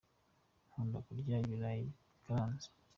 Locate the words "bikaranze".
2.11-2.67